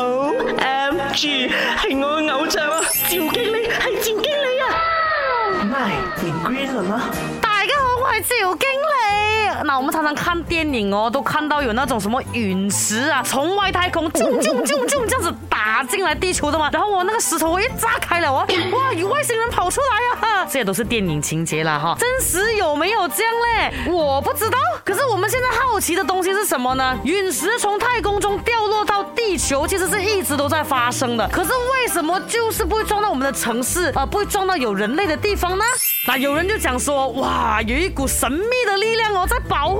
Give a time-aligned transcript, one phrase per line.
[0.00, 2.78] O M G，系我嘅偶像啊！
[2.88, 7.10] 赵经理，系赵经理啊！My green 吗？
[7.42, 9.64] 大家好，我系赵经理。
[9.64, 14.40] 那我们常常看电影哦，都看到有那种什么陨石啊，从外太空这样
[15.20, 16.70] 子打进来地球的嘛。
[16.72, 20.44] 然后我那个石头，我一炸开了，哦，哇，有外星人跑出来啊！
[20.44, 23.92] 这些都是电影情节啦，哈，真实有没有这样嘞？
[23.92, 24.56] 我不知道。
[24.84, 26.96] 可是我们现在好奇的东西是什么呢？
[27.04, 28.77] 陨石从太空中掉落。
[29.38, 35.64] 球其实是一直都在发生的，可是为什么就是不会撞到我们的城市，呃，不会撞到有人类的地方呢？
[36.06, 39.77] 那有人就讲说，哇，有一股神秘的力量哦，在保。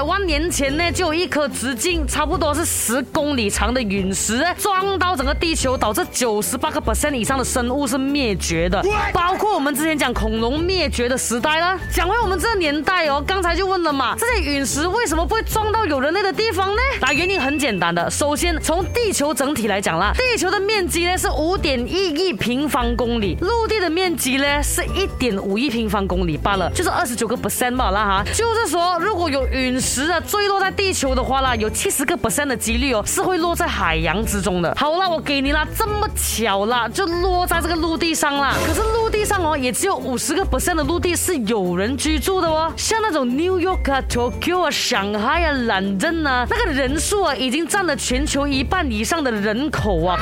[0.00, 8.82] 百万年前呢，就有一颗直径差不多是十公里长的陨石撞到整个地球，导致九十八个 percent 以上的生物是灭绝的，
[9.12, 11.78] 包括我们之前讲恐龙灭绝的时代了。
[11.94, 16.80] 讲回我们这个年代哦，刚才就问了嘛，这些陨石为什么不会撞到有人类的地方呢？
[17.02, 29.78] 那原因很简单的，首先从地球整体来讲啦，地球的面积呢是五点一亿平方公里，陆地的面积呢是一点五亿平方公里罢了，就是二十九个 percent 嘛，那哈，就是说如果有陨。
[29.78, 29.89] 石。
[29.92, 34.72] 是啊，坠落在地球的话啦，有七十个 percent 的几率哦，是会落在海洋之中的。
[34.78, 38.54] 好啦，我给你啦，这么巧啦，就落在这个陆地上啦。
[38.64, 50.16] 可是陆地上哦，也只有五十个 percent 的陆地是有人居住的哦，像那种 New York 啊、Tokyo 啊、Shanghai 啊、London 啊，那个人数啊，已经占了全球一半以上的人口啊。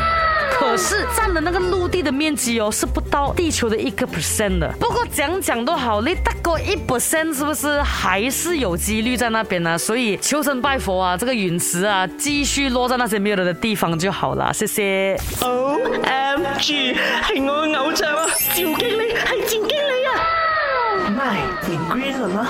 [0.50, 4.68] 可是占了那个陆地的面积哦，是不到地球的一个 percent 的。
[4.80, 9.76] 不过讲讲都好你大概一 percent 是不是还是有几率在那边呢？
[9.76, 14.52] 所以求神拜佛啊，这个陨石啊，继续落在那些没有人的地方就好了。
[14.52, 15.16] 谢谢。
[15.40, 19.72] O M G，系我偶像啊，赵经理系赵经理
[20.06, 20.12] 啊。
[21.08, 21.38] My，
[21.68, 22.46] 你 green 了吗？